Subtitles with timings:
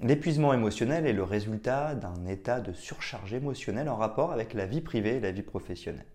[0.00, 4.80] L'épuisement émotionnel est le résultat d'un état de surcharge émotionnelle en rapport avec la vie
[4.80, 6.06] privée et la vie professionnelle.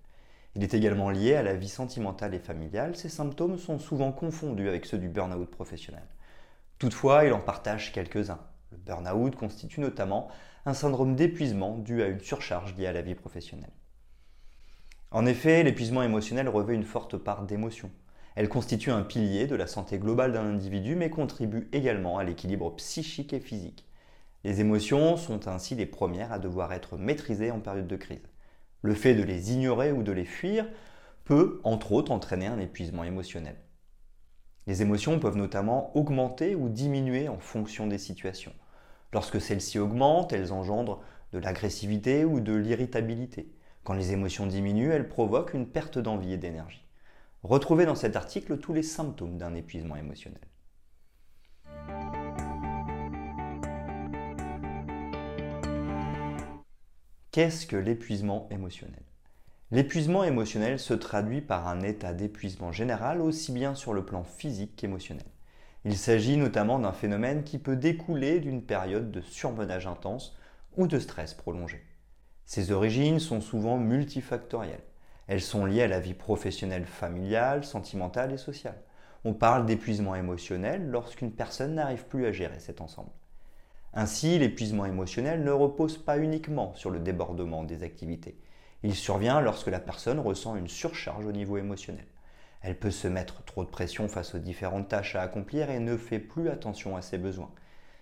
[0.55, 2.95] Il est également lié à la vie sentimentale et familiale.
[2.95, 6.05] Ces symptômes sont souvent confondus avec ceux du burn-out professionnel.
[6.79, 8.39] Toutefois, il en partage quelques-uns.
[8.71, 10.29] Le burn-out constitue notamment
[10.65, 13.73] un syndrome d'épuisement dû à une surcharge liée à la vie professionnelle.
[15.11, 17.91] En effet, l'épuisement émotionnel revêt une forte part d'émotion.
[18.35, 22.75] Elle constitue un pilier de la santé globale d'un individu, mais contribue également à l'équilibre
[22.75, 23.85] psychique et physique.
[24.43, 28.27] Les émotions sont ainsi les premières à devoir être maîtrisées en période de crise.
[28.81, 30.67] Le fait de les ignorer ou de les fuir
[31.23, 33.55] peut, entre autres, entraîner un épuisement émotionnel.
[34.67, 38.53] Les émotions peuvent notamment augmenter ou diminuer en fonction des situations.
[39.13, 41.01] Lorsque celles-ci augmentent, elles engendrent
[41.33, 43.53] de l'agressivité ou de l'irritabilité.
[43.83, 46.82] Quand les émotions diminuent, elles provoquent une perte d'envie et d'énergie.
[47.43, 50.39] Retrouvez dans cet article tous les symptômes d'un épuisement émotionnel.
[57.31, 59.03] Qu'est-ce que l'épuisement émotionnel?
[59.71, 64.77] L'épuisement émotionnel se traduit par un état d'épuisement général aussi bien sur le plan physique
[64.77, 65.25] qu'émotionnel.
[65.83, 70.37] Il s'agit notamment d'un phénomène qui peut découler d'une période de surmenage intense
[70.77, 71.83] ou de stress prolongé.
[72.45, 74.83] Ses origines sont souvent multifactorielles.
[75.27, 78.81] Elles sont liées à la vie professionnelle, familiale, sentimentale et sociale.
[79.25, 83.11] On parle d'épuisement émotionnel lorsqu'une personne n'arrive plus à gérer cet ensemble.
[83.93, 88.37] Ainsi, l'épuisement émotionnel ne repose pas uniquement sur le débordement des activités.
[88.81, 92.05] Il survient lorsque la personne ressent une surcharge au niveau émotionnel.
[92.61, 95.95] Elle peut se mettre trop de pression face aux différentes tâches à accomplir et ne
[95.95, 97.51] fait plus attention à ses besoins.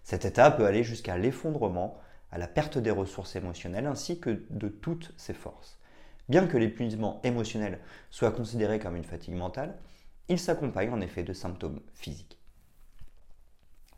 [0.04, 2.00] Cet état peut aller jusqu'à l'effondrement,
[2.32, 5.81] à la perte des ressources émotionnelles ainsi que de toutes ses forces.
[6.30, 9.78] Bien que l'épuisement émotionnel soit considéré comme une fatigue mentale,
[10.30, 12.40] il s'accompagne en effet de symptômes physiques.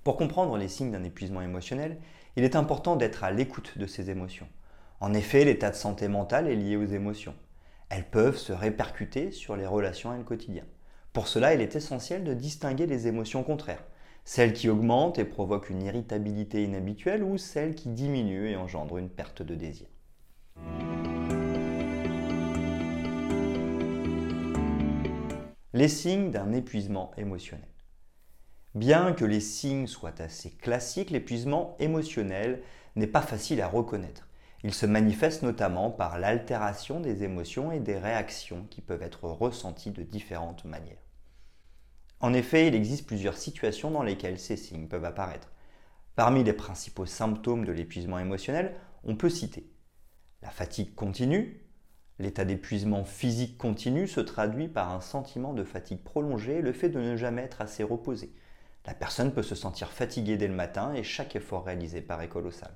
[0.04, 2.00] Pour comprendre les signes d'un épuisement émotionnel,
[2.36, 4.48] il est important d'être à l'écoute de ces émotions.
[5.00, 7.36] En effet, l'état de santé mentale est lié aux émotions.
[7.90, 10.66] Elles peuvent se répercuter sur les relations et le quotidien.
[11.14, 13.84] Pour cela, il est essentiel de distinguer les émotions contraires,
[14.26, 19.10] celles qui augmentent et provoquent une irritabilité inhabituelle ou celles qui diminuent et engendrent une
[19.10, 19.88] perte de désir.
[25.76, 27.68] Les signes d'un épuisement émotionnel.
[28.76, 32.62] Bien que les signes soient assez classiques, l'épuisement émotionnel
[32.96, 34.28] n'est pas facile à reconnaître.
[34.64, 39.90] Il se manifeste notamment par l'altération des émotions et des réactions qui peuvent être ressenties
[39.90, 41.02] de différentes manières.
[42.20, 45.52] En effet, il existe plusieurs situations dans lesquelles ces signes peuvent apparaître.
[46.16, 49.74] Parmi les principaux symptômes de l'épuisement émotionnel, on peut citer
[50.44, 51.63] la fatigue continue,
[52.24, 56.88] L'état d'épuisement physique continu se traduit par un sentiment de fatigue prolongée et le fait
[56.88, 58.32] de ne jamais être assez reposé.
[58.86, 62.72] La personne peut se sentir fatiguée dès le matin et chaque effort réalisé paraît colossal.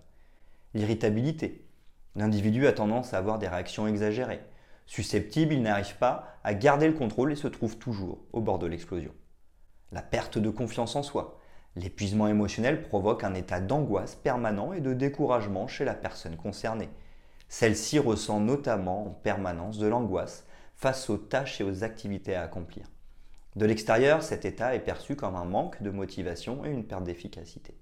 [0.73, 1.65] L'irritabilité.
[2.17, 4.41] L'individu a tendance à avoir des réactions exagérées.
[4.85, 8.67] Susceptible, il n'arrive pas à garder le contrôle et se trouve toujours au bord de
[8.67, 9.13] l'explosion.
[9.93, 11.39] La perte de confiance en soi.
[11.77, 16.89] L'épuisement émotionnel provoque un état d'angoisse permanent et de découragement chez la personne concernée.
[17.49, 22.85] Celle-ci ressent notamment en permanence de l'angoisse face aux tâches et aux activités à accomplir.
[23.55, 27.75] De l'extérieur, cet état est perçu comme un manque de motivation et une perte d'efficacité.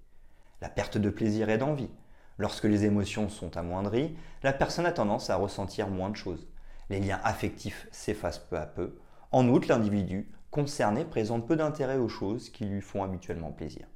[0.61, 1.89] La perte de plaisir et d'envie.
[2.37, 6.47] Lorsque les émotions sont amoindries, la personne a tendance à ressentir moins de choses.
[6.89, 8.97] Les liens affectifs s'effacent peu à peu.
[9.31, 13.87] En outre, l'individu concerné présente peu d'intérêt aux choses qui lui font habituellement plaisir.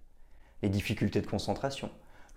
[0.62, 1.90] Les difficultés de concentration.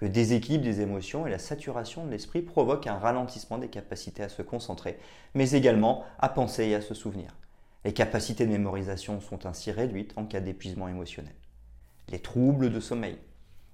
[0.02, 4.28] Le déséquilibre des émotions et la saturation de l'esprit provoquent un ralentissement des capacités à
[4.28, 4.99] se concentrer,
[5.34, 7.37] mais également à penser et à se souvenir.
[7.84, 11.37] Les capacités de mémorisation sont ainsi réduites en cas d'épuisement émotionnel.
[12.08, 13.16] Les troubles de sommeil.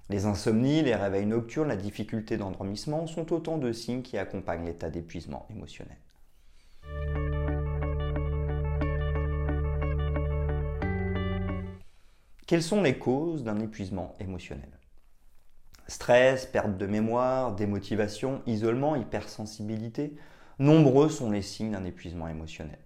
[0.09, 4.91] Les insomnies, les réveils nocturnes, la difficulté d'endormissement sont autant de signes qui accompagnent l'état
[4.91, 5.97] d'épuisement émotionnel.
[12.45, 14.78] Quelles sont les causes d'un épuisement émotionnel?
[15.89, 20.15] Stress, perte de mémoire, démotivation, isolement, hypersensibilité,
[20.59, 22.77] nombreux sont les signes d'un épuisement émotionnel.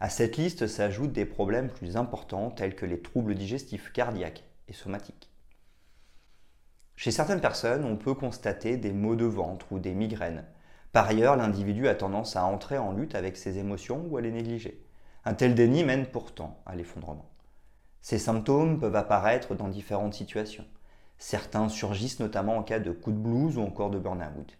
[0.00, 4.72] À cette liste s'ajoutent des problèmes plus importants tels que les troubles digestifs, cardiaques et
[4.72, 5.30] somatiques.
[6.96, 10.46] Chez certaines personnes, on peut constater des maux de ventre ou des migraines.
[10.92, 14.32] Par ailleurs, l'individu a tendance à entrer en lutte avec ses émotions ou à les
[14.32, 14.82] négliger.
[15.26, 17.28] Un tel déni mène pourtant à l'effondrement.
[18.00, 20.64] Ces symptômes peuvent apparaître dans différentes situations.
[21.18, 24.58] Certains surgissent notamment en cas de coup de blues ou encore de burn-out.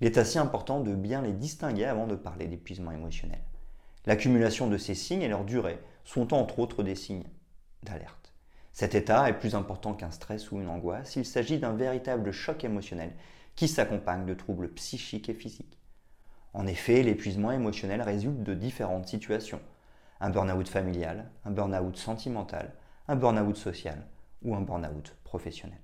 [0.00, 3.40] Il est assez important de bien les distinguer avant de parler d'épuisement émotionnel.
[4.06, 7.26] L'accumulation de ces signes et leur durée sont entre autres des signes
[7.82, 8.32] d'alerte.
[8.72, 12.64] Cet état est plus important qu'un stress ou une angoisse, il s'agit d'un véritable choc
[12.64, 13.12] émotionnel
[13.56, 15.78] qui s'accompagne de troubles psychiques et physiques.
[16.54, 19.60] En effet, l'épuisement émotionnel résulte de différentes situations.
[20.20, 22.72] Un burn-out familial, un burn-out sentimental,
[23.08, 24.06] un burn-out social
[24.42, 25.80] ou un burn-out professionnel.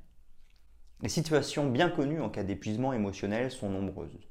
[1.05, 4.27] Les situations bien connues en cas d'épuisement émotionnel sont nombreuses.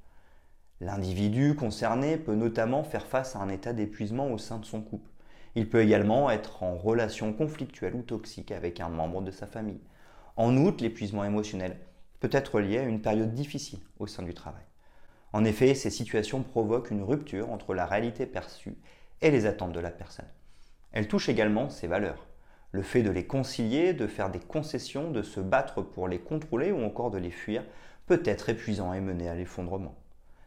[0.81, 5.11] L'individu concerné peut notamment faire face à un état d'épuisement au sein de son couple.
[5.53, 9.81] Il peut également être en relation conflictuelle ou toxique avec un membre de sa famille.
[10.35, 11.77] En outre, l'épuisement émotionnel
[12.19, 14.65] peut être lié à une période difficile au sein du travail.
[15.31, 18.79] En effet, ces situations provoquent une rupture entre la réalité perçue
[19.21, 20.25] et les attentes de la personne.
[20.91, 22.25] Elles touchent également ses valeurs.
[22.75, 26.71] Le fait de les concilier, de faire des concessions, de se battre pour les contrôler
[26.71, 27.63] ou encore de les fuir
[28.07, 29.93] peut être épuisant et mener à l'effondrement.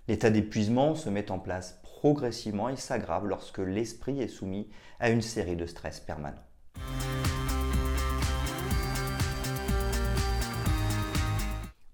[0.08, 4.68] L'état d'épuisement se met en place progressivement et s'aggrave lorsque l'esprit est soumis
[4.98, 6.42] à une série de stress permanents.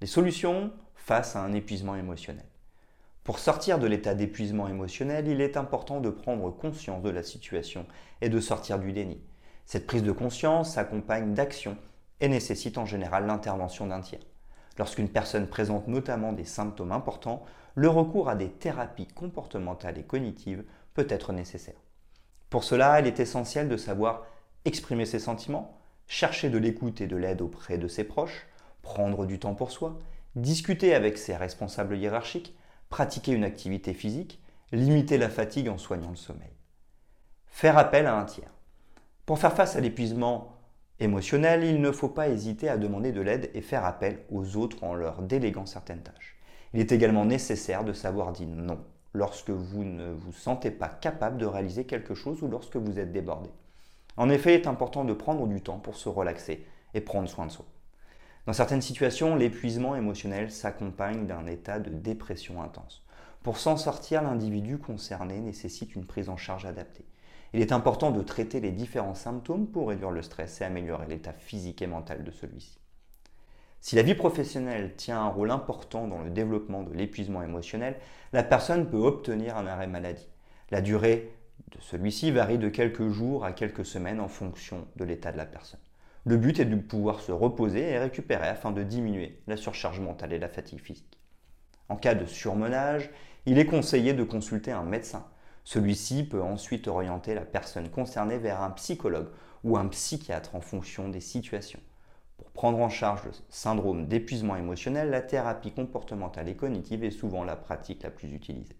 [0.00, 2.46] Les solutions face à un épuisement émotionnel.
[3.22, 7.84] Pour sortir de l'état d'épuisement émotionnel, il est important de prendre conscience de la situation
[8.22, 9.20] et de sortir du déni.
[9.72, 11.78] Cette prise de conscience s'accompagne d'actions
[12.20, 14.20] et nécessite en général l'intervention d'un tiers.
[14.76, 17.42] Lorsqu'une personne présente notamment des symptômes importants,
[17.74, 21.80] le recours à des thérapies comportementales et cognitives peut être nécessaire.
[22.50, 24.26] Pour cela, il est essentiel de savoir
[24.66, 28.46] exprimer ses sentiments, chercher de l'écoute et de l'aide auprès de ses proches,
[28.82, 29.98] prendre du temps pour soi,
[30.36, 32.54] discuter avec ses responsables hiérarchiques,
[32.90, 34.38] pratiquer une activité physique,
[34.70, 36.52] limiter la fatigue en soignant le sommeil.
[37.46, 38.52] Faire appel à un tiers.
[39.32, 40.58] Pour faire face à l'épuisement
[41.00, 44.84] émotionnel, il ne faut pas hésiter à demander de l'aide et faire appel aux autres
[44.84, 46.36] en leur déléguant certaines tâches.
[46.74, 48.78] Il est également nécessaire de savoir dire non
[49.14, 53.10] lorsque vous ne vous sentez pas capable de réaliser quelque chose ou lorsque vous êtes
[53.10, 53.48] débordé.
[54.18, 57.46] En effet, il est important de prendre du temps pour se relaxer et prendre soin
[57.46, 57.64] de soi.
[58.44, 63.02] Dans certaines situations, l'épuisement émotionnel s'accompagne d'un état de dépression intense.
[63.42, 67.06] Pour s'en sortir, l'individu concerné nécessite une prise en charge adaptée.
[67.54, 71.34] Il est important de traiter les différents symptômes pour réduire le stress et améliorer l'état
[71.34, 72.78] physique et mental de celui-ci.
[73.80, 77.96] Si la vie professionnelle tient un rôle important dans le développement de l'épuisement émotionnel,
[78.32, 80.28] la personne peut obtenir un arrêt maladie.
[80.70, 81.34] La durée
[81.72, 85.46] de celui-ci varie de quelques jours à quelques semaines en fonction de l'état de la
[85.46, 85.80] personne.
[86.24, 90.32] Le but est de pouvoir se reposer et récupérer afin de diminuer la surcharge mentale
[90.32, 91.18] et la fatigue physique.
[91.88, 93.10] En cas de surmenage,
[93.44, 95.26] il est conseillé de consulter un médecin
[95.64, 99.28] celui-ci peut ensuite orienter la personne concernée vers un psychologue
[99.64, 101.80] ou un psychiatre en fonction des situations.
[102.36, 107.44] Pour prendre en charge le syndrome d'épuisement émotionnel, la thérapie comportementale et cognitive est souvent
[107.44, 108.76] la pratique la plus utilisée.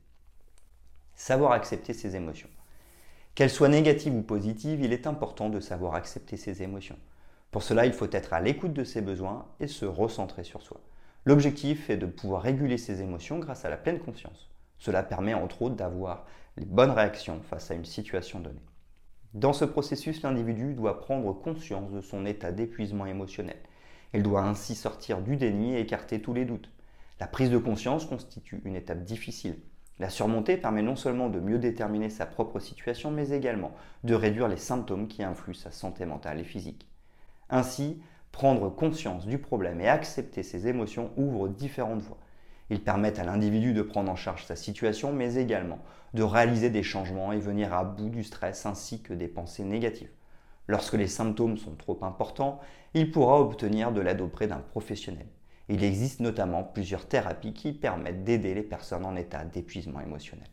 [1.15, 2.49] Savoir accepter ses émotions.
[3.35, 6.99] Qu'elles soient négatives ou positives, il est important de savoir accepter ses émotions.
[7.51, 10.81] Pour cela, il faut être à l'écoute de ses besoins et se recentrer sur soi.
[11.25, 14.51] L'objectif est de pouvoir réguler ses émotions grâce à la pleine conscience.
[14.83, 18.67] Cela permet entre autres d'avoir les bonnes réactions face à une situation donnée.
[19.33, 23.59] Dans ce processus, l'individu doit prendre conscience de son état d'épuisement émotionnel.
[24.13, 26.69] Il doit ainsi sortir du déni et écarter tous les doutes.
[27.21, 29.57] La prise de conscience constitue une étape difficile.
[30.01, 33.71] La surmonter permet non seulement de mieux déterminer sa propre situation, mais également
[34.03, 36.89] de réduire les symptômes qui influent sa santé mentale et physique.
[37.51, 42.19] Ainsi, prendre conscience du problème et accepter ses émotions ouvre différentes voies.
[42.71, 45.79] Ils permettent à l'individu de prendre en charge sa situation, mais également
[46.15, 50.11] de réaliser des changements et venir à bout du stress ainsi que des pensées négatives.
[50.69, 52.61] Lorsque les symptômes sont trop importants,
[52.95, 55.27] il pourra obtenir de l'aide auprès d'un professionnel.
[55.69, 60.49] Il existe notamment plusieurs thérapies qui permettent d'aider les personnes en état d'épuisement émotionnel.